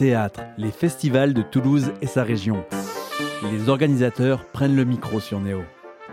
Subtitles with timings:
[0.00, 2.64] Théâtre, les festivals de Toulouse et sa région.
[3.50, 5.62] Les organisateurs prennent le micro sur Néo.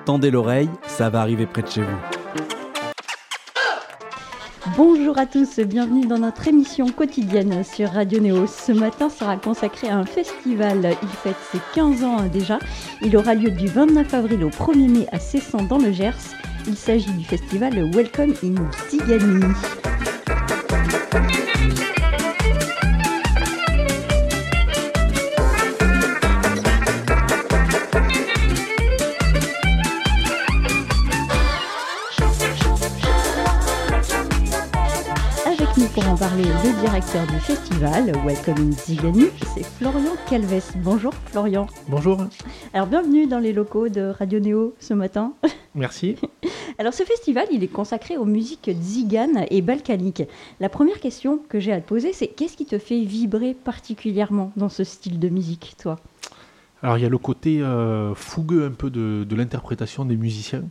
[0.06, 1.98] Tendez l'oreille, ça va arriver près de chez vous.
[4.76, 8.48] Bonjour à tous, bienvenue dans notre émission quotidienne sur Radio Néo.
[8.48, 10.98] Ce matin sera consacré à un festival.
[11.04, 12.58] Il fête ses 15 ans déjà.
[13.04, 16.34] Il aura lieu du 29 avril au 1er mai à Cessan dans le Gers.
[16.66, 18.56] Il s'agit du festival Welcome in
[18.90, 19.46] Zigani.
[36.16, 40.72] En parler, le directeur du festival Welcome in Zigani, c'est Florian Calves.
[40.78, 41.68] Bonjour Florian.
[41.90, 42.24] Bonjour,
[42.74, 45.34] Alors bienvenue dans les locaux de Radio Néo ce matin.
[45.74, 46.16] merci.
[46.78, 50.24] Alors ce festival, il est consacré aux musiques tziganes et balkaniques.
[50.62, 54.54] La première question que j'ai à te poser, c'est qu'est-ce qui te fait vibrer particulièrement
[54.56, 56.00] dans ce style de musique, toi?
[56.82, 60.64] Alors il y a le côté euh, fougueux un peu de, de l'interprétation des musiciens.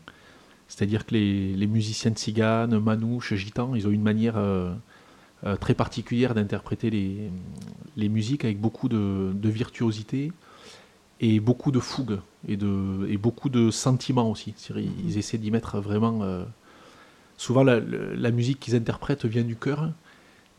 [0.68, 4.72] C'est-à-dire que les, les musiciens tziganes, manouches, gitans, ils ont une manière euh,
[5.44, 7.30] euh, très particulière d'interpréter les,
[7.96, 10.32] les musiques avec beaucoup de, de virtuosité
[11.20, 14.54] et beaucoup de fougue et, de, et beaucoup de sentiments aussi.
[14.56, 16.22] C'est-à-dire, Ils, ils essaient d'y mettre vraiment...
[16.22, 16.44] euh,
[17.36, 19.90] souvent la, musique qu'ils interprètent vient du cœur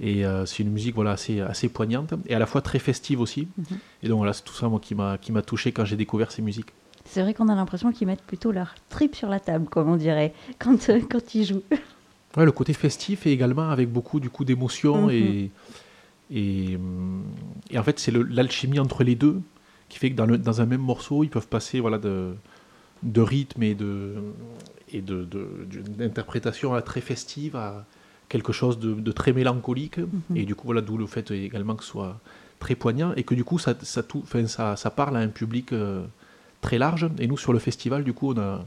[0.02, 3.22] et euh, c'est une musique voilà, assez, assez poignante et à la fois très festive
[3.22, 3.48] aussi.
[3.58, 3.78] Mhm.
[4.04, 6.34] Et donc voilà, c'est tout ça moi, qui m'a qui m'a touché quand j'ai découvert
[6.34, 6.74] ces musiques.
[7.06, 9.96] C'est vrai qu'on a l'impression qu'ils mettent plutôt leur trip sur la table, comme on
[9.96, 11.64] dirait, quand, euh, quand ils jouent.
[12.38, 15.12] Ouais, le côté festif et également avec beaucoup du coup d'émotion Mhm.
[15.12, 15.52] et,
[16.32, 17.24] et, hum,
[17.70, 19.42] et en fait c'est l'alchimie entre les deux
[19.90, 22.34] qui fait que dans, le- dans un même morceau ils peuvent passer voilà de,
[23.04, 24.16] de rythme et de
[24.92, 27.86] et de, de- d'une interprétation à très festive à
[28.28, 30.36] quelque chose de, de très mélancolique Mhm.
[30.38, 32.20] et du coup voilà d'où le fait également que ce soit
[32.60, 35.72] très poignant et que du coup ça ça, tout, ça, ça parle à un public
[35.74, 36.04] euh,
[36.62, 38.66] très large et nous sur le festival du coup on a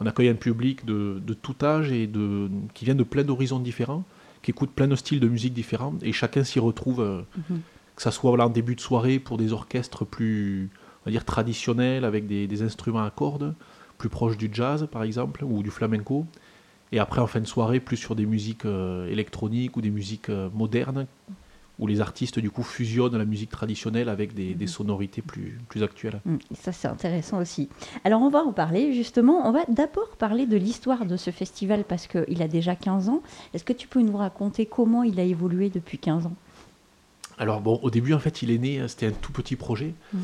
[0.00, 3.60] on accueille un public de, de tout âge et de, qui vient de plein d'horizons
[3.60, 4.04] différents,
[4.42, 7.60] qui écoute plein de styles de musique différents, et chacun s'y retrouve, euh, Mhm.
[7.96, 10.70] que ça soit voilà, en début de soirée pour des orchestres plus
[11.02, 13.54] on va dire, traditionnels, avec des, des instruments à cordes,
[13.98, 16.26] plus proches du jazz par exemple, ou du flamenco,
[16.92, 20.30] et après en fin de soirée plus sur des musiques euh, électroniques ou des musiques
[20.30, 21.06] euh, modernes,
[21.80, 25.82] où les artistes du coup fusionnent la musique traditionnelle avec des, des sonorités plus, plus
[25.82, 26.20] actuelles.
[26.24, 27.68] Mm, Ça, c'est intéressant aussi.
[28.04, 29.48] Alors, on va en parler, justement.
[29.48, 33.22] On va d'abord parler de l'histoire de ce festival, parce qu'il a déjà 15 ans.
[33.54, 36.34] Est-ce que tu peux nous raconter comment il a évolué depuis 15 ans?
[37.38, 39.94] Alors bon, au début en fait il est né, euh, c'était un tout petit projet.
[40.12, 40.20] Mhm.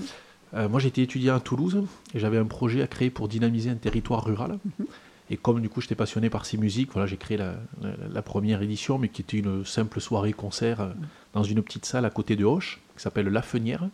[0.55, 1.83] Euh, moi j'étais étudiant à Toulouse
[2.15, 4.59] et j'avais un projet à créer pour dynamiser un territoire rural.
[4.79, 4.87] Mhm.
[5.31, 8.23] Et comme du coup j'étais passionné par ces musiques, voilà, j'ai créé la, la- la
[8.23, 10.89] première édition, mais qui était une simple soirée-concert euh,
[11.37, 13.87] dans une petite salle à côté de Hoche, qui s'appelle La Fenière.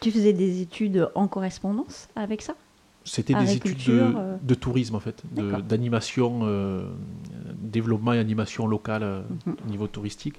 [0.00, 2.54] Tu faisais des études en correspondance avec ça?
[3.04, 4.36] C'était des études de, euh.
[4.40, 5.22] de tourisme en fait,
[5.66, 6.84] d'animation, euh,
[7.60, 9.56] développement et animation locale euh, Mhm.
[9.66, 10.36] au niveau touristique.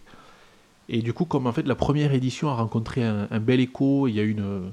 [0.87, 4.07] Et du coup, comme en fait la première édition a rencontré un, un bel écho,
[4.07, 4.71] il y a une,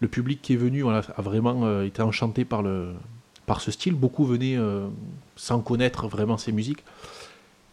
[0.00, 2.92] le public qui est venu voilà, a vraiment euh, été enchanté par, le,
[3.46, 3.94] par ce style.
[3.94, 4.58] Beaucoup venaient
[5.36, 6.84] sans connaître vraiment ces musiques.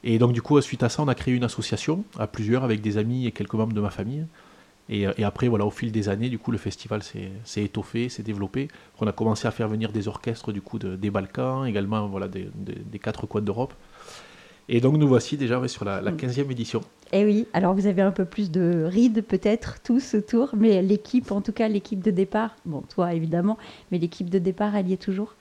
[0.07, 2.79] Et donc du coup, suite à ça, on a créé une association à plusieurs avec
[2.81, 4.25] des amis et quelques membres de ma famille.
[4.87, 8.07] Et, euh, et après, voilà, au fil des années, du coup, le festival s'est étoffé,
[8.07, 8.67] s'est développé.
[9.01, 12.27] On a commencé à faire venir des orchestres du coup de- des Balkans, également voilà,
[12.27, 13.73] des, des- des quatre coins d'Europe.
[14.69, 16.17] Et donc nous voici déjà ouais, sur la, la Mm.
[16.17, 16.81] 15e édition.
[17.11, 21.31] Eh oui, alors vous avez un peu plus de rides peut-être tous autour, mais l'équipe,
[21.31, 23.57] en tout cas l'équipe de départ, bon toi évidemment,
[23.91, 25.33] mais l'équipe de départ, elle y est toujours?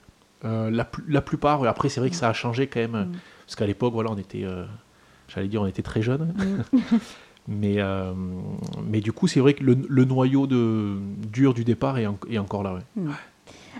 [0.43, 3.11] Euh, la, la plupart, après c'est vrai que ça a changé quand même, Mm.
[3.45, 4.65] Parce qu'à l'époque, voilà, on était, euh,
[5.27, 6.33] j'allais dire, on était très jeunes.
[6.73, 6.77] Mm.
[7.47, 8.11] Mais, euh,
[8.83, 10.95] mais du coup, c'est vrai que le, le noyau de,
[11.31, 12.73] dur du départ est, en- est encore là.
[12.97, 13.03] ouais.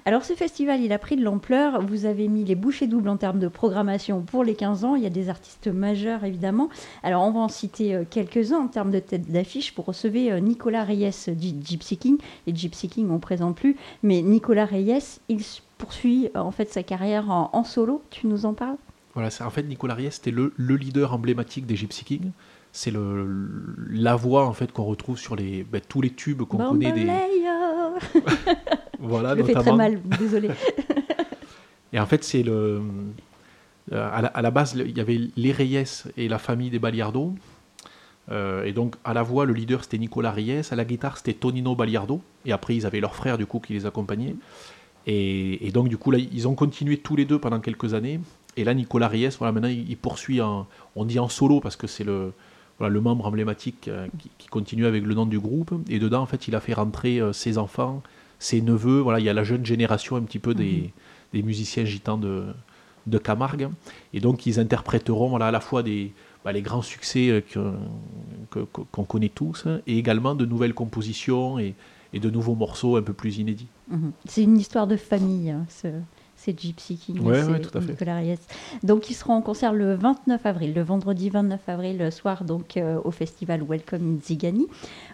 [0.05, 1.81] Alors ce festival, il a pris de l'ampleur.
[1.81, 4.93] Vous avez mis les bouchées doubles en termes de programmation pour les 15 ans.
[4.95, 6.69] Il y a des artistes majeurs, évidemment.
[7.01, 9.73] Alors on va en citer euh, quelques-uns en termes de tête d'affiche.
[9.75, 12.17] Vous recevez Nicolas Reyes du Gypsy King.
[12.45, 13.77] Les Gypsy King, on ne présente plus.
[14.03, 15.39] Mais Nicolas Reyes, il
[15.79, 18.03] poursuit en fait sa carrière en, en solo.
[18.11, 18.77] Tu nous en parles?
[19.15, 22.31] Voilà, c'est- en fait, Nicolas Ries, c'était le, le leader emblématique des Gypsy Kings.
[22.71, 22.91] C'est
[23.89, 27.05] la voix en fait qu'on retrouve sur les, ben, tous les tubes qu'on connaît des,
[28.99, 29.77] voilà, Je le fais très notamment.
[29.77, 30.49] mal, désolé.
[31.93, 32.81] Et en fait, c'est le.
[33.93, 36.79] euh, à, la, à la base, il y avait les Reyes et la famille des
[36.79, 37.33] Baliardo.
[38.31, 40.61] Euh, et donc, à la voix, le leader c'était Nicolas Reyes.
[40.71, 42.21] À la guitare, c'était Tonino Baliardo.
[42.45, 44.35] Et après, ils avaient leur frère, du coup, qui les accompagnait.
[45.07, 48.19] Et, et donc, du coup, là, ils ont continué tous les deux pendant quelques années.
[48.57, 50.67] Et là, Nicolas Reyes, voilà, maintenant, il, il poursuit en.
[50.95, 52.31] On dit en solo parce que c'est le.
[52.79, 55.73] voilà, le membre emblématique euh, qui, qui continue avec le nom du groupe.
[55.89, 58.01] Et dedans, en fait, il a fait rentrer euh, ses enfants,
[58.39, 58.99] ses neveux.
[58.99, 60.91] Voilà, il y a la jeune génération un petit peu des,
[61.33, 62.43] des musiciens gitans de,
[63.07, 63.69] de Camargue.
[64.13, 66.13] Et donc, ils interpréteront voilà, à la fois des,
[66.43, 68.59] bah, les grands succès euh, que-
[68.91, 71.73] qu'on connaît tous et également de nouvelles compositions et,
[72.13, 73.67] et de nouveaux morceaux un peu plus inédits.
[73.89, 74.11] Mhm.
[74.25, 75.87] C'est une histoire de famille, hein, ce,
[76.45, 77.19] ces Gypsy Kings.
[77.19, 77.91] Ouais, ouais, ces tout à fait.
[77.91, 78.37] Nicolas Reyes.
[78.83, 82.77] Donc, ils seront en concert le 29 avril, le vendredi 29 avril le soir, donc
[82.77, 84.67] euh, au festival Welcome in Zigani.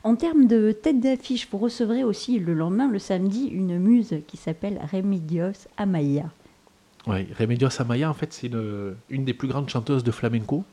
[0.03, 4.37] En termes de tête d'affiche, vous recevrez aussi le lendemain, le samedi, une muse qui
[4.37, 6.29] s'appelle Remedios Amaya.
[7.07, 10.63] Ouais, Remedios Amaya, en fait, c'est une, une des plus grandes chanteuses de flamenco.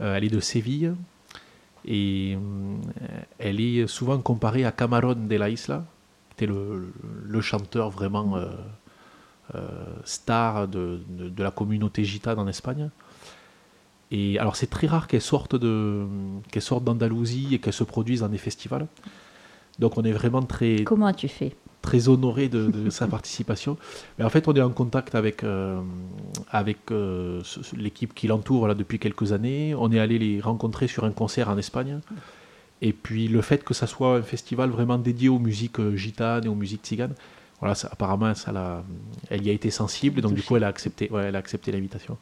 [0.00, 0.94] Euh, elle est de Séville
[1.84, 2.76] et euh,
[3.38, 5.84] elle est souvent comparée à Camarón de la Isla,
[6.28, 6.92] qui était le,
[7.24, 8.54] le chanteur vraiment euh, euh,
[10.04, 12.90] star de, de- de la communauté gitane en Espagne.
[14.10, 16.04] Et alors, c'est très rare qu'elle sorte de
[16.50, 18.86] qu'elle sorte d'Andalousie et qu'elle se produise dans des festivals.
[19.78, 21.54] Donc, on est vraiment très, Comment as-tu fait?
[21.80, 23.78] très honoré de, de sa participation.
[24.18, 25.80] Mais en fait, on est en contact avec, euh,
[26.50, 27.40] avec euh,
[27.74, 29.74] l'équipe qui l'entoure là, depuis quelques années.
[29.74, 32.00] On est allé les rencontrer sur un concert en Espagne.
[32.82, 36.44] Et puis le fait que ça soit un festival vraiment dédié aux musiques euh, gitanes
[36.44, 37.14] et aux musiques tziganes,
[37.60, 38.82] voilà, ça, apparemment, ça
[39.30, 40.20] elle y a été sensible.
[40.20, 42.16] Donc du coup, elle a accepté, ouais, elle a accepté l'invitation.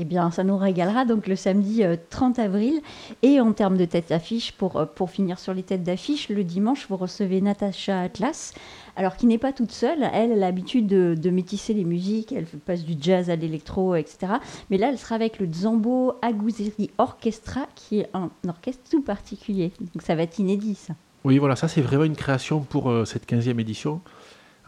[0.00, 2.80] Eh bien, ça nous régalera donc le samedi euh, 30 avril.
[3.22, 6.44] Et en termes de tête d'affiche, pour, euh, pour finir sur les têtes d'affiche, le
[6.44, 8.54] dimanche, vous recevez Natacha Atlas,
[8.94, 10.04] alors qui n'est pas toute seule.
[10.12, 13.96] Elle, elle a l'habitude de, de métisser les musiques, elle passe du jazz à l'électro,
[13.96, 14.34] etc.
[14.70, 19.72] Mais là, elle sera avec le Zambo Aguzeri Orchestra, qui est un orchestre tout particulier.
[19.80, 20.94] Donc ça va être inédit, ça.
[21.24, 24.00] Oui, voilà, ça c'est vraiment une création pour euh, cette 15e édition.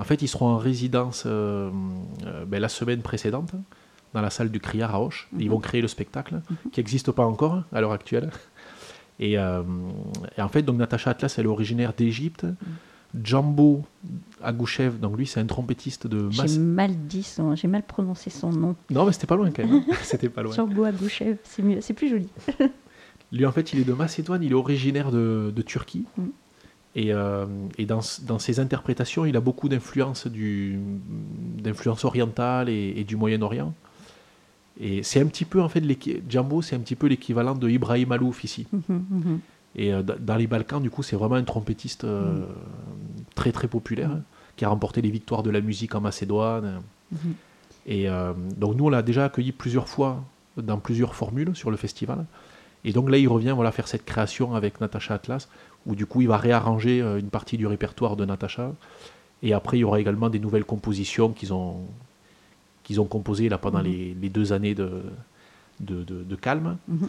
[0.00, 1.70] En fait, ils seront en résidence euh,
[2.26, 3.52] euh, ben, la semaine précédente
[4.14, 5.29] dans la salle du Criard à Auch.
[5.38, 6.41] Ils vont créer le spectacle
[6.73, 8.31] qui n'existe pas encore à l'heure actuelle.
[9.20, 9.62] Et, euh,
[10.38, 12.47] et en fait, donc Natacha Atlas, elle est originaire d'Égypte.
[13.23, 13.82] Djambo
[14.43, 16.58] Agouchev, donc lui, c'est un trompettiste de J'ai Mas...
[16.58, 18.76] mal dit son, j'ai mal prononcé son nom.
[18.88, 19.85] Non, mais c'était pas loin quand même.
[19.87, 19.94] hein.
[20.03, 20.55] c'était pas loin.
[20.55, 22.29] Django Agouchev, c'est mieux, c'est plus joli.
[23.32, 26.06] Lui, en fait, il est de Macédoine, il est originaire de, de Turquie.
[26.17, 26.23] Mm.
[26.97, 27.47] Et, euh,
[27.79, 30.79] et dans, dans ses interprétations, il a beaucoup d'influence du
[31.59, 33.73] d'influence orientale et, et du Moyen-Orient.
[34.81, 35.85] Et c'est un petit peu, en fait,
[36.29, 38.67] Djambo, c'est un petit peu l'équivalent de Ibrahim Alouf ici.
[38.73, 39.41] Mhm, mhm.
[39.77, 42.45] Et euh, dans les Balkans, du coup, c'est vraiment un trompettiste euh,
[43.35, 44.23] très très populaire, hein,
[44.57, 46.83] qui a remporté les victoires de la musique en Macédoine.
[47.13, 47.35] Mhm.
[47.87, 48.07] Et
[48.57, 50.23] donc nous, on l'a déjà accueilli plusieurs fois
[50.57, 52.27] dans plusieurs formules sur le festival.
[52.85, 55.49] Et donc là, il revient voilà, faire cette création avec Natacha Atlas,
[55.87, 58.73] où du coup, il va réarranger euh, une partie du répertoire de Natacha.
[59.43, 61.77] Et après, il y aura également des nouvelles compositions qu'ils ont,
[62.85, 63.85] qu'ils ont composées là, pendant Mhm.
[63.85, 65.03] les, les deux années de,
[65.81, 66.77] de, de- de calme.
[66.88, 67.09] Mhm.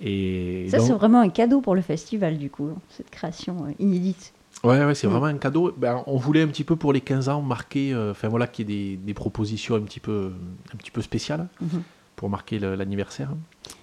[0.00, 3.72] Et Ça, donc- c'est vraiment un cadeau pour le festival, du coup, cette création euh,
[3.78, 4.32] inédite.
[4.64, 5.10] Ouais, ouais, c'est Mm.
[5.10, 5.72] vraiment un cadeau.
[5.76, 8.68] Ben, on voulait un petit peu pour les 15 ans marquer, euh, enfin voilà, qu'il
[8.70, 10.32] y ait des, des propositions un petit peu,
[10.72, 11.82] un petit peu spéciales Mhm.
[12.16, 13.30] pour marquer l'anniversaire.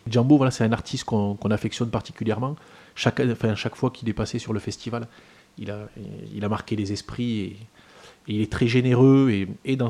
[0.09, 2.55] Djambo, voilà, c'est un artiste qu'on qu'on affectionne particulièrement.
[2.95, 5.07] Chaque, fois qu'il est passé sur le festival,
[5.57, 7.57] il a, marqué les esprits et,
[8.27, 9.89] il est très généreux et, dans,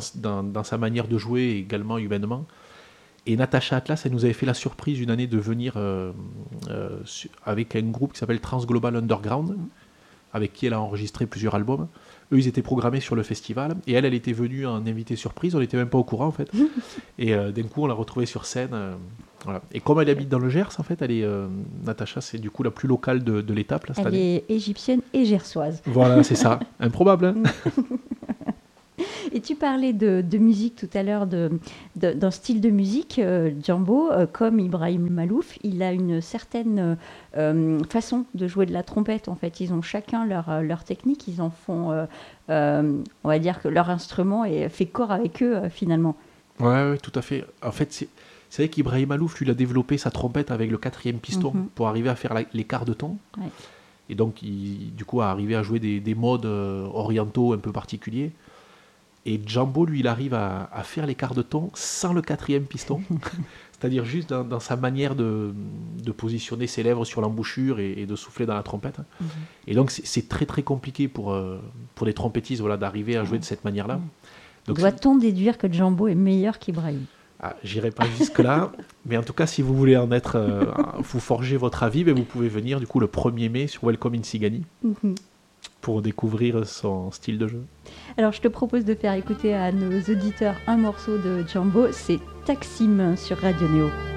[0.63, 2.46] sa manière de jouer également humainement.
[3.28, 6.12] Et Natacha Atlas, elle nous avait fait la surprise une année de venir euh,
[6.69, 7.00] euh,
[7.44, 9.58] avec un groupe qui s'appelle Transglobal Underground,
[10.36, 11.88] avec qui elle a enregistré plusieurs albums.
[12.32, 15.56] Eux, ils étaient programmés sur le festival, et elle, elle était venue en invité surprise,
[15.56, 16.51] on n'était même pas au courant en fait.
[17.20, 18.70] et euh, d'un coup, on l'a retrouvée sur scène.
[18.74, 18.96] euh,
[19.44, 19.62] voilà.
[19.72, 21.48] Et comme elle habite dans le Gers, en fait, elle est, euh,
[21.86, 24.44] Natacha, c'est du coup la plus locale de, de l'étape là, cette Elle année.
[24.50, 25.82] est égyptienne et gersoise.
[25.86, 26.60] Voilà, c'est ça.
[26.80, 27.25] Improbable.
[27.27, 27.72] hein
[29.32, 34.10] Et tu parlais de, de musique tout à l'heure, d'un style de musique, euh, Djambo,
[34.12, 36.98] euh, comme Ibrahim Malouf, il a une certaine
[37.36, 39.28] euh, façon de jouer de la trompette.
[39.28, 41.92] En fait, ils ont chacun leur, euh, leur technique, ils en font,
[42.48, 46.16] on va dire que leur instrument est, fait corps avec eux finalement.
[46.60, 47.46] Ouais, ouais, tout à fait.
[47.64, 48.08] En fait, c'est
[48.50, 51.68] c'est vrai qu'Ibrahim Alouf, lui, il a développé sa trompette avec le quatrième piston Mhm.
[51.75, 52.34] pour arriver à faire
[52.68, 53.18] quarts de ton.
[53.38, 53.50] Ouais.
[54.08, 57.74] Et donc, il, du coup, a arrivé à jouer des, des modes orientaux un peu
[57.74, 58.32] particuliers.
[59.27, 62.63] Et Djambo, lui, il arrive à, à faire les quarts de ton sans le quatrième
[62.65, 63.01] piston.
[63.72, 65.53] C'est-à-dire juste dans, dans sa manière de,
[66.03, 68.98] de positionner ses lèvres sur l'embouchure et, et de souffler dans la trompette.
[69.67, 71.60] Et donc, c'est- très, très compliqué pour, euh,
[71.96, 74.00] pour des trompettistes voilà, d'arriver à jouer de cette manière-là.
[74.67, 77.01] C'est- Doit-on déduire que Djambo est meilleur qu'Ibrahim?
[77.41, 78.72] Ah, J'irai pas jusque-là,
[79.05, 80.65] mais en tout cas, si vous voulez en être, euh,
[81.00, 84.15] vous forger votre avis, ben, vous pouvez venir du coup le 1er mai sur Welcome
[84.15, 84.63] in Sigani
[86.01, 87.63] découvrir son style de jeu.
[88.18, 92.20] Alors, je te propose de faire écouter à nos auditeurs un morceau de Djambo, c'est
[92.46, 94.14] Taksim sur Radio Néo.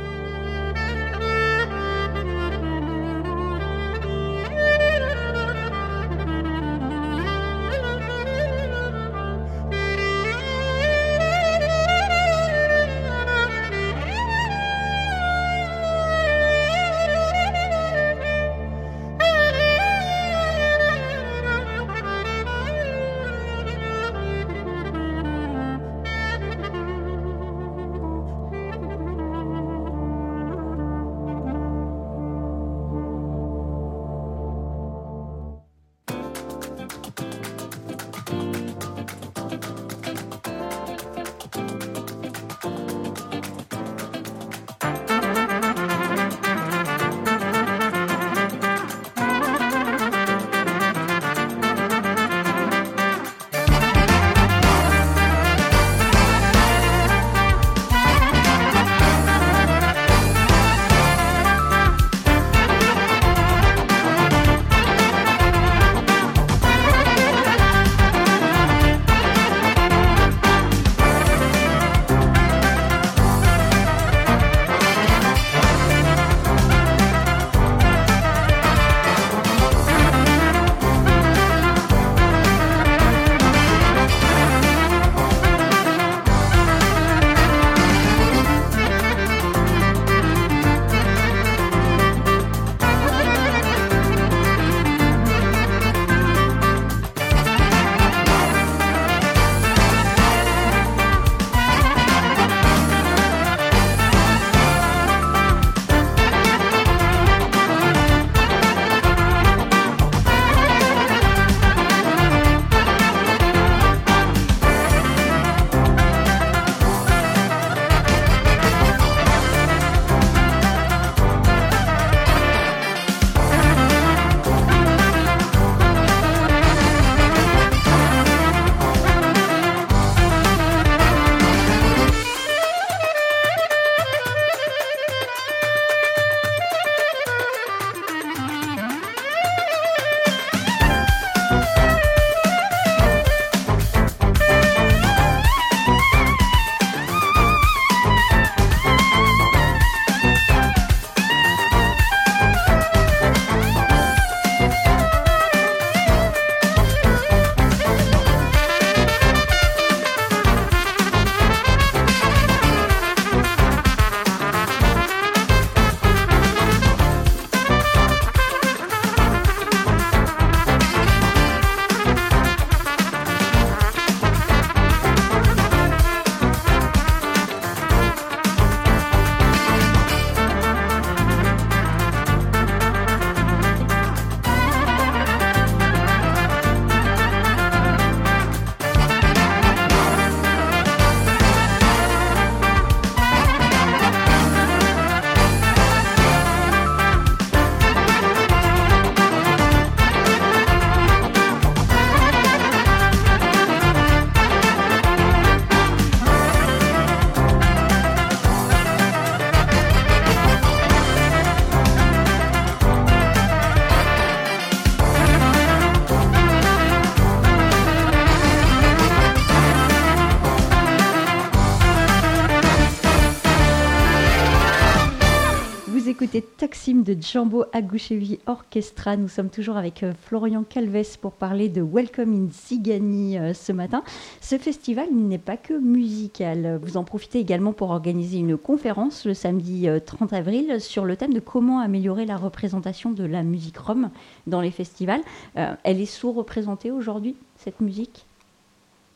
[226.99, 229.17] De Djambo Agouchevi Orchestra.
[229.17, 233.73] Nous sommes toujours avec euh, Florian Calves pour parler de Welcome in Zigani euh, ce
[233.73, 234.03] matin.
[234.41, 236.81] Ce festival n'est pas que musical.
[236.83, 241.33] Vous en profitez également pour organiser une conférence le samedi 30 avril sur le thème
[241.33, 244.11] de comment améliorer la représentation de la musique rome
[244.47, 245.23] dans les festivals.
[245.55, 248.27] elle est sous-représentée aujourd'hui, cette musique?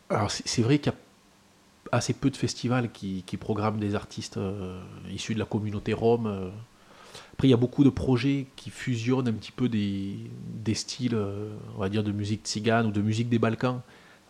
[0.09, 0.99] Alors c'est vrai qu'il y a
[1.93, 6.27] assez peu de festivals qui, programment des artistes euh, issus de la communauté rome.
[6.27, 6.51] Euh.
[7.43, 10.31] Après, il y a beaucoup de projets qui fusionnent un petit peu des,
[10.75, 13.81] styles, euh, on va dire, de musique tzigane ou de musique des Balkans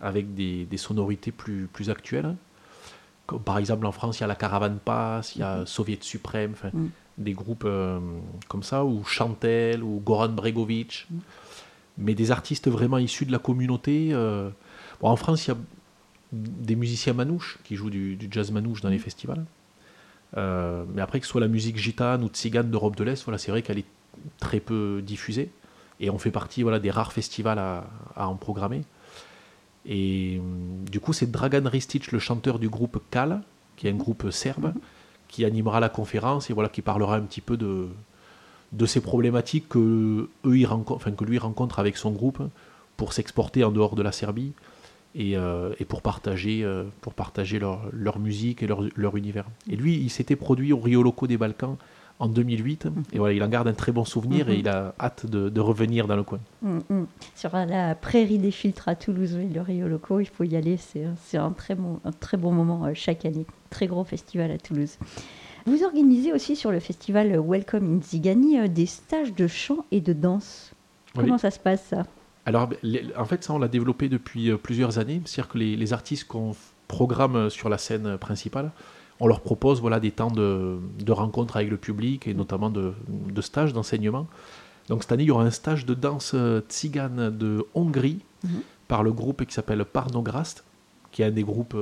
[0.00, 2.34] avec des, sonorités plus, plus actuelles.
[3.26, 5.66] Comme par exemple, en France, il y a la Caravane Pass, il y a mm-hmm.
[5.66, 6.86] Soviet Suprême, mm.
[7.18, 7.68] des groupes
[8.48, 11.06] comme ça, ou Chantel, ou Goran Bregovic.
[11.10, 11.18] Mm.
[11.98, 14.16] Mais des artistes vraiment issus de la communauté.
[15.02, 15.58] en France, il y a
[16.32, 19.00] des musiciens manouches qui jouent du, jazz manouche dans les mm.
[19.00, 19.44] festivals.
[20.36, 23.38] Euh, mais après, que ce soit la musique gitane ou tzigane d'Europe de l'Est, voilà,
[23.38, 23.86] c'est vrai qu'elle est
[24.38, 25.50] très peu diffusée.
[26.00, 27.84] Et on fait partie voilà, des rares festivals à,
[28.16, 28.82] en programmer.
[29.86, 33.42] Et mm, du coup, c'est Dragan Ristic, le chanteur du groupe Kal,
[33.76, 34.80] qui est un groupe serbe, mm.
[35.28, 37.88] qui animera la conférence et voilà, qui parlera un petit peu de,
[38.72, 42.42] de ces problématiques que, eux, enfin, que lui rencontre avec son groupe
[42.96, 44.52] pour s'exporter en dehors de la Serbie
[45.18, 49.44] euh, et, pour partager, euh, pour partager leur, leur, musique et leur, leur, univers.
[49.68, 51.76] Et lui, il s'était produit au Rio Loco des Balkans
[52.18, 52.88] en 2008.
[53.12, 54.60] Et voilà, il en garde un très bon souvenir et mhm.
[54.60, 56.38] il a hâte de, de revenir dans le coin.
[56.62, 57.06] Mm, mm.
[57.34, 60.78] Sur la prairie des filtres à Toulouse, le Rio Loco, il faut y aller.
[60.78, 63.44] C'est un, très bon, un très bon moment euh, chaque année.
[63.68, 64.96] Très gros festival à Toulouse.
[65.66, 70.12] Vous organisez aussi sur le festival Welcome in Zigani des stages de chant et de
[70.12, 70.72] danse.
[71.14, 72.04] Comment ça se passe ça?
[72.44, 72.68] Alors,
[73.16, 75.22] en fait, ça, on l'a développé depuis euh, plusieurs années.
[75.24, 76.56] C'est-à-dire que les, artistes qu'on
[76.88, 78.72] programme euh, sur la scène principale,
[79.20, 82.92] on leur propose voilà, des temps de, rencontres avec le public et notamment de,
[83.40, 84.26] stages d'enseignement.
[84.88, 88.62] Donc, cette année, il y aura un stage de danse euh, tzigane de Hongrie mhm.
[88.88, 90.64] par le groupe qui s'appelle Parnograst,
[91.12, 91.76] qui est un des groupes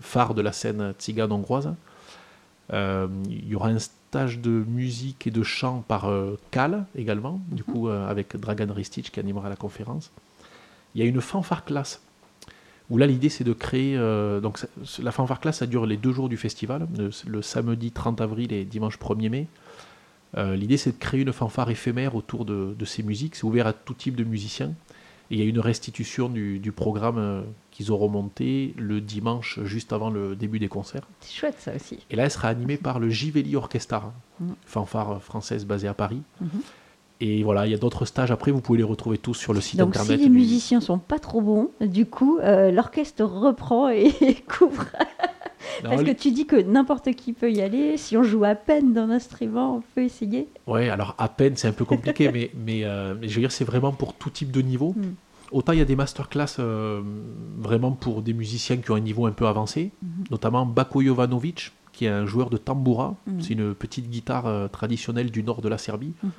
[0.00, 1.72] phares de la scène tzigane hongroise.
[2.72, 3.78] il y aura un
[4.24, 7.74] de musique et de chant par euh, Cal également, du mhm.
[7.74, 10.10] coup euh, avec Dragan Ristic qui animera la conférence.
[10.94, 12.00] Il y a une fanfare classe
[12.88, 14.64] où là l'idée c'est de créer euh, donc
[15.02, 16.86] la fanfare classe ça dure les deux jours du festival
[17.26, 19.46] le, samedi 30 avril et dimanche 1er mai
[20.54, 23.72] l'idée c'est de créer une fanfare éphémère autour de, de ces musiques c'est ouvert à
[23.72, 24.72] tout type de musiciens
[25.30, 30.08] il y a une restitution du, du programme qu'ils auront monté le dimanche juste avant
[30.08, 31.06] le début des concerts.
[31.20, 31.98] C'est chouette ça aussi.
[32.10, 34.52] Et là, elle sera animée par le Givelli Orchestra, mm.
[34.64, 36.22] fanfare française basée à Paris.
[36.42, 36.60] Mm-hmm.
[37.20, 38.30] Et voilà, il y a d'autres stages.
[38.30, 40.18] Après, vous pouvez les retrouver tous sur le site Donc, internet.
[40.18, 44.12] Si les musiciens sont pas trop bons, du coup, euh, l'orchestre reprend et
[44.48, 44.86] couvre.
[45.82, 47.96] Parce que tu dis que n'importe qui peut y aller.
[47.96, 50.48] Si on joue à peine d'un instrument, on peut essayer.
[50.66, 53.52] Ouais, alors à peine, c'est un peu compliqué, mais, mais, euh, mais, je veux dire,
[53.52, 54.94] c'est vraiment pour tout type de niveau.
[54.96, 55.14] Mm.
[55.52, 57.02] Autant il y a des masterclass euh,
[57.58, 60.24] vraiment pour des musiciens qui ont un niveau un peu avancé, mhm.
[60.30, 63.14] notamment Bako Jovanovic, qui est un joueur de tamboura.
[63.26, 63.40] Mhm.
[63.40, 66.14] C'est une petite guitare euh, traditionnelle du nord de la Serbie.
[66.22, 66.30] Mhm.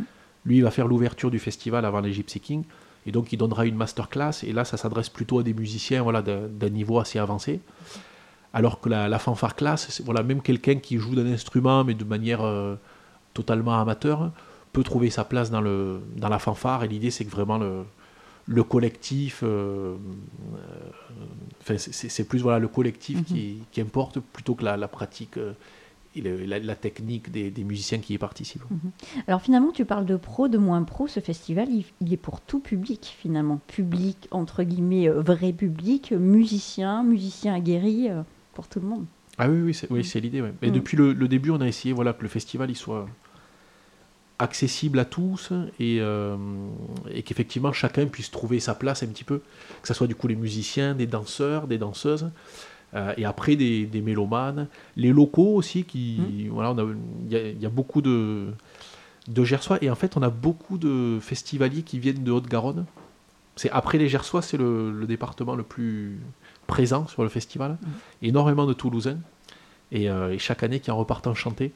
[0.46, 2.64] Lui, il va faire l'ouverture du festival avant les Gypsy Kings.
[3.06, 4.44] Et donc, il donnera une masterclass.
[4.44, 7.62] Et là, ça s'adresse plutôt à des musiciens voilà, d'un niveau assez avancé.
[8.54, 12.42] Alors que la, fanfare classe, voilà, même quelqu'un qui joue d'un instrument, mais de manière
[12.42, 12.76] euh,
[13.34, 14.32] totalement amateur,
[14.74, 16.84] peut trouver sa place dans, le, dans la fanfare.
[16.84, 17.84] Et l'idée, c'est que vraiment le,
[18.48, 19.96] le collectif, euh,
[21.70, 23.84] euh, c'est plus voilà, le collectif qui, mhm.
[23.84, 25.38] importe plutôt que la, pratique
[26.16, 28.70] et la, technique des, musiciens qui y participent.
[28.72, 28.92] Mhm.
[29.28, 31.08] Alors finalement, tu parles de pro, de moins pro.
[31.08, 33.60] Ce festival, il, est pour tout public finalement.
[33.68, 38.10] Public, entre guillemets, vrai public, musicien, musicien aguerri,
[38.58, 39.06] pour tout le monde.
[39.38, 40.44] Ah oui, oui, c'est oui, l'idée.
[40.64, 40.74] Et mhm.
[40.74, 43.08] depuis le, le, début, on a essayé voilà, que le festival il soit
[44.40, 46.36] accessible à tous et, euh,
[47.12, 49.42] et qu'effectivement chacun puisse trouver sa place un petit peu,
[49.82, 52.32] que ce soit du coup les musiciens, des danseurs, des danseuses,
[52.96, 56.50] euh, et après des, des, mélomanes, les locaux aussi, qui mmh.
[56.50, 56.76] voilà,
[57.30, 58.48] il y, a beaucoup de,
[59.28, 62.86] de Gersois, et en fait on a beaucoup de festivaliers qui viennent de Haute-Garonne.
[63.56, 66.20] C'est après les Gersois, c'est le, département le plus
[66.68, 67.88] présent sur le festival, mmh.
[68.28, 69.18] énormément de Toulousains.
[69.94, 71.72] Euh, et, chaque année qui en repartent enchantés.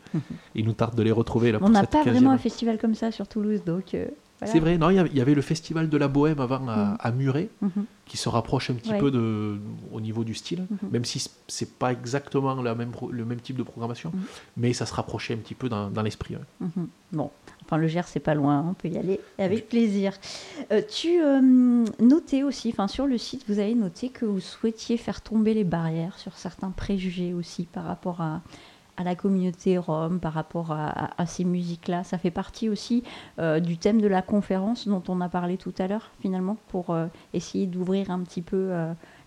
[0.55, 1.51] il nous tarde de les retrouver.
[1.51, 3.93] Là, On n'a pas vraiment un festival comme ça sur Toulouse, donc.
[3.93, 4.07] Euh,
[4.45, 7.17] c'est vrai, non, il y avait le festival de la Bohème avant à, mhm.
[7.17, 7.85] Muret, mhm.
[8.05, 9.59] qui se rapproche un petit peu de,
[9.91, 10.89] au niveau du style, mhm.
[10.91, 14.11] même si c'est pas exactement la même, le même type de programmation,
[14.57, 16.35] mais ça se rapprochait un petit peu dans, dans l'esprit.
[17.11, 17.29] Bon,
[17.71, 20.13] Enfin, le Gers, c'est pas loin, on peut y aller avec plaisir.
[20.73, 21.39] Euh, tu euh,
[21.99, 25.63] notais aussi, enfin, sur le site, vous avez noté que vous souhaitiez faire tomber les
[25.63, 28.41] barrières sur certains préjugés aussi par rapport à,
[29.01, 32.03] à la communauté rome par rapport à, ces musiques-là.
[32.03, 33.03] Ça fait partie aussi
[33.39, 36.95] du thème de la conférence dont on a parlé tout à l'heure, finalement, pour
[37.33, 38.71] essayer d'ouvrir un petit peu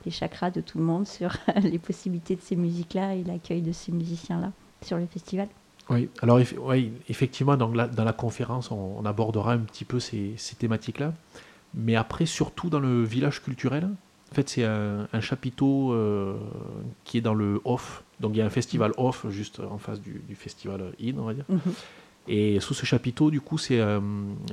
[0.04, 1.32] les chakras de tout le monde sur
[1.62, 5.48] les possibilités de ces musiques-là et l'accueil de ces musiciens-là sur le festival.
[5.90, 11.12] Oui, alors oui, effectivement, dans la, conférence, on, abordera un petit peu ces thématiques-là.
[11.74, 13.88] Mais après, surtout dans le village culturel,
[14.34, 16.34] en fait, c'est un, chapiteau euh,
[17.04, 18.02] qui est dans le off.
[18.18, 21.34] Donc, il y a un festival off juste en face du, festival in, on va
[21.34, 21.44] dire.
[21.48, 21.60] Mhm.
[22.26, 24.00] Et sous ce chapiteau, du coup, c'est, euh,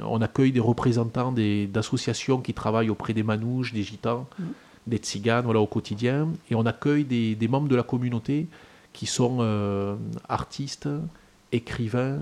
[0.05, 4.45] on accueille des représentants d'associations qui travaillent auprès des manouches, des gitans, mhm.
[4.85, 6.29] des tziganes, voilà, au quotidien.
[6.51, 8.45] Et on accueille des, des membres de la communauté
[8.93, 9.95] qui sont euh,
[10.29, 10.89] artistes,
[11.51, 12.19] écrivains,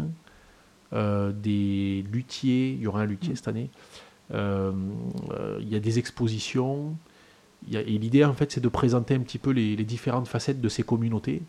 [0.93, 3.69] euh, des luthiers, il y aura un luthier cette année,
[4.31, 6.95] il y a des expositions,
[7.71, 10.83] et l'idée en fait c'est de présenter un petit peu les, différentes facettes de ces
[10.83, 11.41] communautés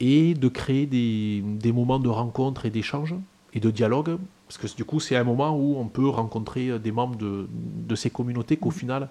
[0.00, 3.14] et de créer des, moments de rencontre et d'échange
[3.54, 6.92] et de dialogue, parce que du coup c'est un moment où on peut rencontrer des
[6.92, 9.08] membres de, ces communautés qu'au final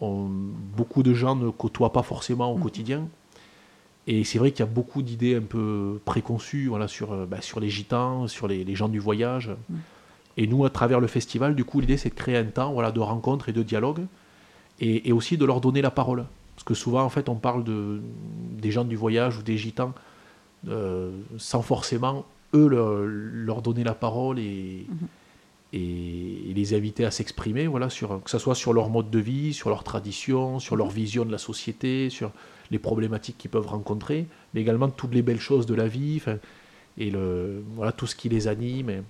[0.00, 3.06] beaucoup de gens ne côtoient pas forcément au quotidien.
[4.06, 7.40] Et c'est vrai qu'il y a beaucoup d'idées un peu préconçues voilà, sur, euh, bah,
[7.40, 9.50] sur les gitans, sur les, gens du voyage.
[9.68, 9.76] Mm.
[10.38, 12.90] Et nous, à travers le festival, du coup, l'idée, c'est de créer un temps voilà,
[12.90, 14.06] de rencontre et de dialogue,
[14.82, 16.24] et, aussi de leur donner la parole.
[16.56, 18.00] Parce que souvent, en fait, on parle de,
[18.60, 19.94] des gens du voyage ou des gitans
[20.68, 25.78] euh, sans forcément, eux, leur, donner la parole et, mm-hmm.
[25.78, 29.54] et, les inviter à s'exprimer, voilà, sur, que ce soit sur leur mode de vie,
[29.54, 30.94] sur leur tradition, sur leur mm-hmm.
[30.94, 32.30] vision de la société, sur
[32.70, 36.20] les problématiques qu'ils peuvent rencontrer, mais également toutes les belles choses de la vie,
[36.98, 39.02] et le, voilà, tout ce qui les anime.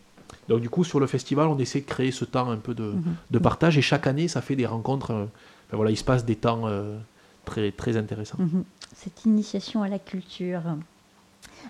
[0.49, 2.95] Donc du coup, sur le festival, on essaie de créer ce temps un peu de,
[3.31, 3.41] mhm.
[3.41, 5.29] partage, et chaque année, ça fait des rencontres,
[5.73, 6.99] euh, voilà, il se passe des temps euh,
[7.45, 8.39] très, très intéressants.
[8.39, 8.65] Mhm.
[8.95, 10.63] Cette initiation à la culture.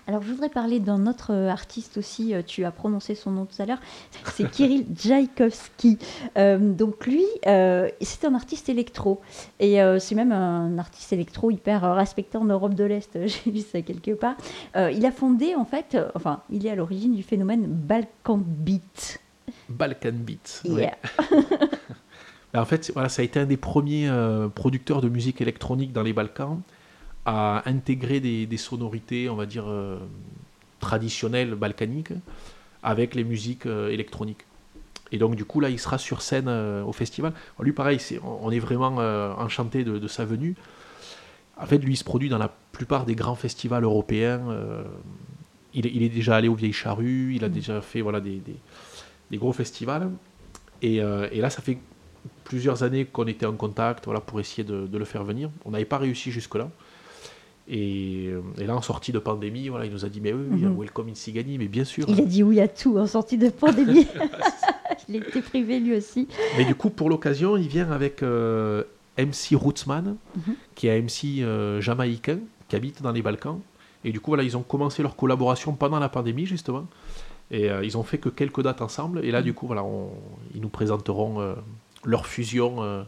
[0.07, 3.45] Alors, je voudrais parler d'un autre euh, artiste aussi, euh, tu as prononcé son nom
[3.45, 3.79] tout à l'heure,
[4.33, 5.97] c'est Kirill Tchaïkovski.
[6.37, 9.21] Euh, donc, lui, c'est un artiste électro.
[9.59, 13.81] Et c'est même un artiste électro hyper respecté en Europe de l'Est, j'ai vu ça
[13.81, 14.35] quelque part.
[14.75, 19.19] il a fondé, en fait, enfin, il est à l'origine du phénomène Balkan Beat.
[19.69, 20.83] Balkan Beat, oui.
[22.55, 24.11] en fait, voilà, ça a été un des premiers
[24.53, 26.61] producteurs de musique électronique dans les Balkans
[27.25, 29.97] à intégrer des, sonorités, on va dire, euh,
[30.79, 32.13] traditionnelles balkaniques
[32.81, 34.45] avec les musiques euh, électroniques.
[35.11, 37.33] Et donc, du coup, là, il sera sur scène euh, au festival.
[37.59, 38.97] lui, pareil, on est vraiment
[39.37, 40.55] enchanté de, sa venue.
[41.57, 44.41] En fait, lui, il se produit dans la plupart des grands festivals européens.
[45.75, 47.51] Il, est déjà allé aux Vieilles Charrues, il a mmh.
[47.51, 48.41] déjà fait voilà, des,
[49.33, 50.09] gros festivals.
[50.81, 51.77] Et, là, ça fait
[52.43, 55.49] plusieurs années qu'on était en contact voilà, pour essayer de, de le faire venir.
[55.65, 56.69] On n'avait pas réussi jusque-là.
[57.71, 60.61] Euh, et, là, en sortie de pandémie, voilà, il nous a dit Mais oui, il
[60.61, 60.79] y a mhm.
[60.79, 62.05] Welcome in Sigani, mais bien sûr.
[62.07, 64.07] Il a dit oui à tout en sortie de pandémie.
[65.09, 66.27] il était privé lui aussi.
[66.57, 68.83] Mais du coup, pour l'occasion, il vient avec euh,
[69.17, 70.55] MC Rootsman, mhm.
[70.75, 73.59] qui est un MC euh, jamaïcain, qui habite dans les Balkans.
[74.03, 76.85] Et du coup, voilà, ils ont commencé leur collaboration pendant la pandémie, justement.
[77.51, 79.23] Et ils ont fait que quelques dates ensemble.
[79.23, 79.45] Et là, mhm.
[79.45, 79.85] du coup, voilà,
[80.55, 81.55] ils nous présenteront
[82.05, 83.05] leur fusion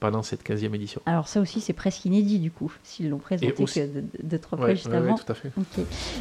[0.00, 1.00] pendant cette 15e édition.
[1.06, 4.74] Alors ça aussi c'est presque inédit du coup, s'ils l'ont présenté que de, trois fois
[4.74, 5.14] juste avant.
[5.14, 5.50] tout à fait.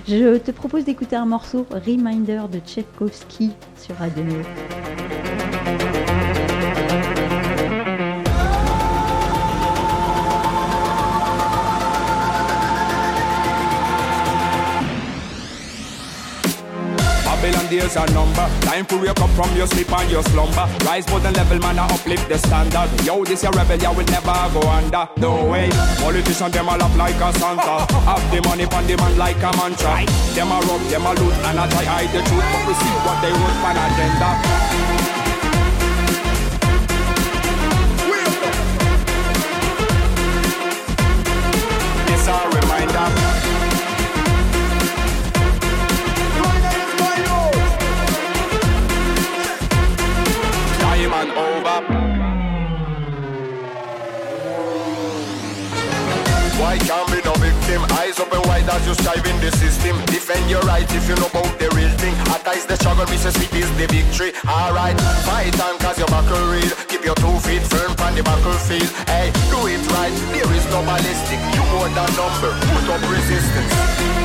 [0.08, 4.24] Je te propose d'écouter un morceau Reminder de Tchaikovsky sur Radio
[17.80, 18.48] days are number.
[18.62, 20.68] Time to wake up from your sleep and your slumber.
[20.86, 22.90] Rise more than level, man, I uplift the standard.
[23.06, 25.08] Yo, this your rebel, will never go under.
[25.18, 25.70] No way.
[26.00, 27.86] Politicians, them all up like a Santa.
[28.06, 30.06] Have the money on demand like a mantra.
[30.36, 32.48] Them a rob, them a loot, and I try hide the truth.
[32.54, 35.25] But we see what they wrote for agenda.
[58.76, 59.96] As you strive in the system.
[60.06, 62.14] Defend your rights if you know about the real thing.
[62.36, 63.32] Attack the struggle, Mr.
[63.32, 64.32] Sweet is the victory.
[64.48, 66.72] Alright, fight on cause your buckle real.
[66.88, 68.90] Keep your two feet firm on the battlefield.
[69.08, 71.40] Hey, do it right, there is no ballistic.
[71.56, 74.25] You more than number, put up resistance.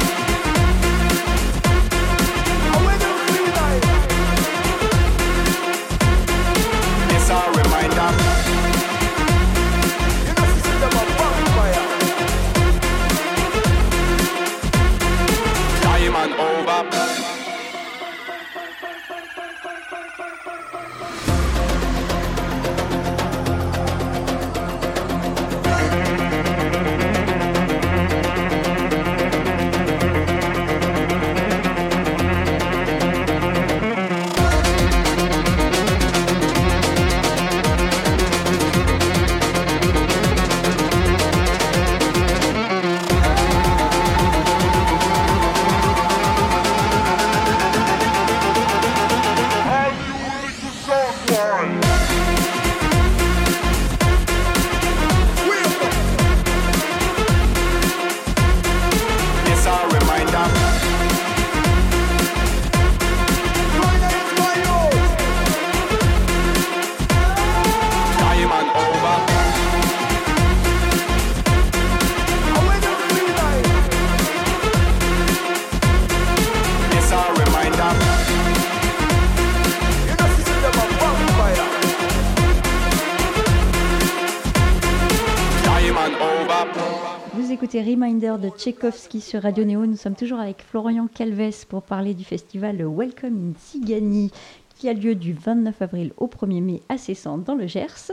[87.81, 89.87] Reminder de Tchaïkovski sur Radio Néo.
[89.87, 94.31] Nous sommes toujours avec Florian Calves pour parler du festival Welcome in Tsigani
[94.77, 98.12] qui a lieu du 29 avril au 1er mai à Cessan dans le Gers.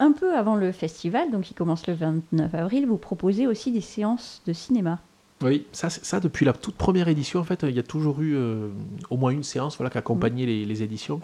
[0.00, 3.80] Un peu avant le festival, donc qui commence le 29 avril, vous proposez aussi des
[3.80, 4.98] séances de cinéma.
[5.42, 8.34] Oui, ça, ça depuis la toute première édition, en fait, il y a toujours eu
[8.34, 8.68] euh,
[9.10, 11.20] au moins une séance voilà, qui accompagnait les, les, éditions.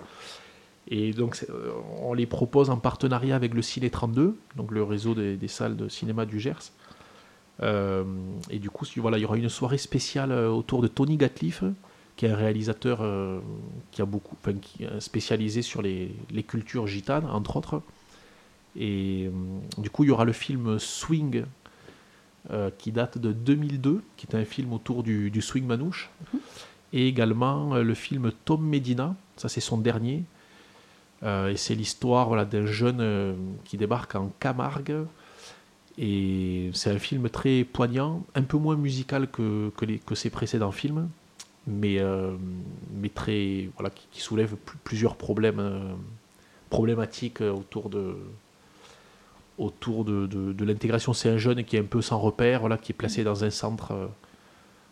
[0.89, 5.15] Et donc, euh, on les propose en partenariat avec le Ciné 32, donc le réseau
[5.15, 6.73] des, des salles de cinéma du Gers.
[7.61, 8.05] Euh,
[8.51, 11.63] et du coup, voilà, il y aura une soirée spéciale autour de Tony Gatliff,
[12.17, 13.41] qui est un réalisateur euh,
[13.91, 17.83] qui a beaucoup, enfin, qui est spécialisé sur les, les, cultures gitanes, entre autres.
[18.77, 21.45] Et euh, du coup, il y aura le film Swing,
[22.51, 26.11] euh, qui date de 2002, qui est un film autour du, du swing manouche.
[26.21, 26.41] Mm -hmm.
[26.95, 30.25] Et également le film Tom Medina, ça c'est son dernier.
[31.23, 33.03] et c'est l'histoire voilà, d'un jeune
[33.65, 35.07] qui débarque en Camargue.
[35.99, 39.71] Et c'est un film très poignant, un peu moins musical que,
[40.15, 41.09] ses précédents films
[41.67, 42.37] mais, euh,
[43.15, 43.69] très,
[44.11, 45.95] qui, soulève plusieurs problèmes, euh,
[46.71, 48.17] problématiques autour de,
[49.59, 51.13] autour de, l'intégration.
[51.13, 53.93] C'est un jeune qui est un peu sans repère, qui est placé dans un centre
[53.93, 54.07] euh,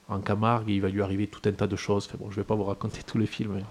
[0.08, 2.08] en Camargue et il va lui arriver tout un tas de choses.
[2.18, 3.54] Bon, je ne vais pas vous raconter tous les films.
[3.56, 3.64] Mais...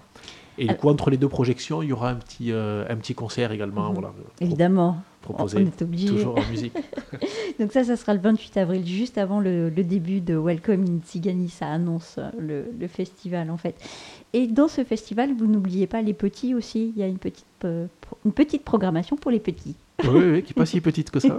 [0.60, 3.14] Et du coup, entre les deux projections, il y aura un petit, euh, un petit
[3.14, 3.90] concert également.
[3.90, 3.94] Mmh.
[3.94, 4.98] Voilà, Évidemment.
[5.22, 6.08] Proposé on est obligé.
[6.08, 6.74] toujours en musique.
[7.58, 10.98] Donc ça, ça sera le 28 avril, juste avant le, le début de Welcome in
[11.02, 11.48] Tsigani.
[11.48, 13.74] Ça annonce le, le, festival, en fait.
[14.34, 16.92] Et dans ce festival, vous n'oubliez pas les petits aussi.
[16.94, 17.86] Il y a une petite, euh,
[18.26, 19.76] une petite programmation pour les petits.
[20.04, 21.38] Oui, oui, qui n'est pas si petite que ça.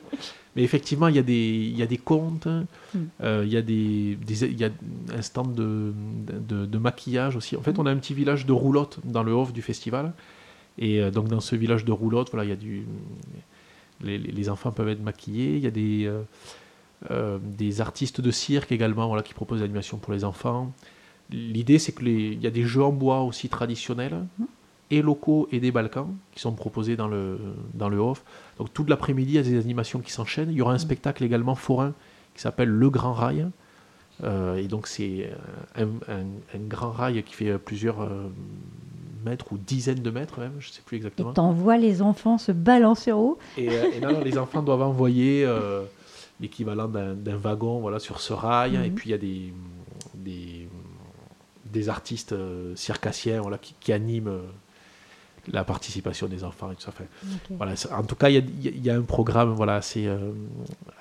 [0.56, 2.98] Mais effectivement, il y a des, il y a des contes, mm.
[3.22, 4.70] euh, il, y a des, des, il y a
[5.16, 5.94] un stand de,
[6.28, 7.56] de, de, maquillage aussi.
[7.56, 10.12] En fait, on a un petit village de roulotte dans le off du festival.
[10.78, 12.84] Et euh, donc, dans ce village de roulotte, voilà, il y a du,
[14.02, 15.56] les, les, enfants peuvent être maquillés.
[15.56, 16.22] Il y a des, euh,
[17.10, 20.72] euh, des artistes de cirque également voilà, qui proposent l'animation pour les enfants.
[21.30, 24.26] L'idée, c'est qu'il y a des jeux en bois aussi traditionnels.
[24.38, 24.44] Mm
[24.92, 27.38] et locaux et des Balkans qui sont proposés dans le,
[27.72, 28.22] dans le off.
[28.58, 30.50] Donc toute l'après-midi, il y a des animations qui s'enchaînent.
[30.50, 31.92] Il y aura un spectacle également forain
[32.34, 33.48] qui s'appelle Le Grand Rail.
[34.22, 35.32] Euh, et donc c'est
[35.74, 38.28] un, un, un, grand rail qui fait plusieurs euh,
[39.24, 41.30] mètres ou dizaines de mètres même, je ne sais plus exactement.
[41.30, 43.38] Et t'envoies les enfants se balancer haut.
[43.56, 45.82] Et, euh, et là, les enfants doivent envoyer euh,
[46.38, 48.72] l'équivalent d'un wagon voilà, sur ce rail.
[48.72, 48.86] Mm -hmm.
[48.86, 49.42] Et puis il y a des,
[50.14, 50.68] des,
[51.76, 52.34] des artistes
[52.74, 54.42] circassiens voilà, qui, qui animent
[55.50, 56.90] la participation des enfants et tout ça.
[56.90, 57.54] Enfin, okay.
[57.56, 60.32] voilà, en tout cas, il y, y, a un programme voilà, assez, euh,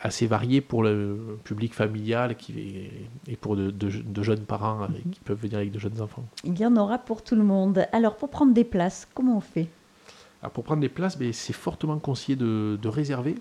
[0.02, 2.90] assez varié pour le public familial qui,
[3.28, 5.10] et pour de, de, de jeunes parents mm -hmm.
[5.12, 6.26] qui peuvent venir avec de jeunes enfants.
[6.44, 7.86] Il y en aura pour tout le monde.
[7.92, 9.68] Alors, pour prendre des places, comment on fait?
[10.42, 13.36] Alors, Pour prendre des places, ben, c'est fortement conseillé de, de, réserver.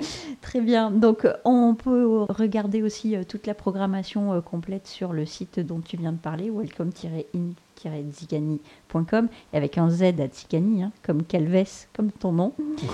[0.40, 0.90] Très bien.
[0.90, 6.12] Donc, on peut regarder aussi toute la programmation complète sur le site dont tu viens
[6.12, 7.54] de parler, welcome-in
[8.10, 12.52] zigani.com et avec un Z à Zigani, hein, comme Calves, comme ton nom.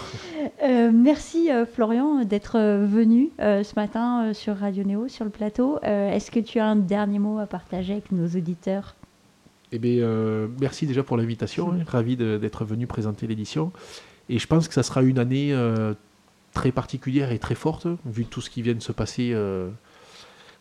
[0.63, 5.31] euh, merci euh, Florian d'être venu euh, ce matin euh, sur Radio Néo, sur le
[5.31, 5.81] plateau.
[5.83, 8.95] Est-ce que tu as un dernier mot à partager avec nos auditeurs?
[9.73, 10.05] Eh bien,
[10.61, 11.73] merci déjà pour l'invitation.
[11.87, 13.71] Ravi d'être venu présenter l'édition.
[14.29, 15.55] Et je pense que ça sera une année
[16.53, 19.35] très particulière et très forte, vu tout ce qui vient de se passer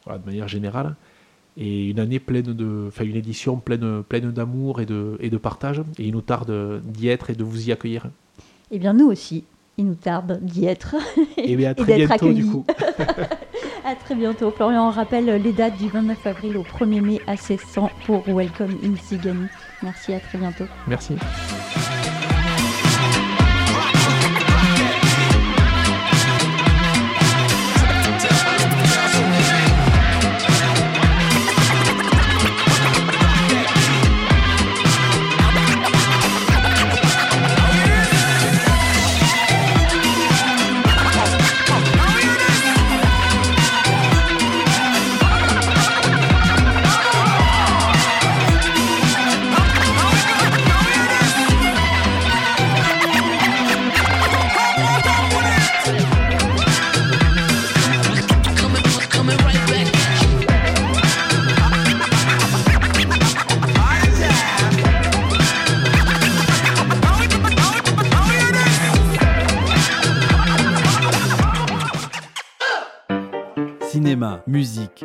[0.05, 0.95] voilà, de manière générale
[1.59, 5.37] et une année pleine de, enfin une édition pleine, pleine d'amour et de, et de
[5.37, 5.81] partage.
[5.97, 8.05] Et il nous tarde d'y être et de vous y accueillir.
[8.71, 9.43] Eh bien, nous aussi,
[9.77, 10.95] il nous tarde d'y être.
[11.37, 12.43] Et, bien, à très bientôt, accueillis.
[12.43, 12.65] du coup.
[13.85, 14.51] à très bientôt.
[14.51, 18.77] Florian, on rappelle les dates du 29 avril au 1er mai à 1600 pour Welcome
[18.83, 19.47] in Sigani.
[19.83, 20.65] Merci, à très bientôt.
[20.87, 21.15] Merci.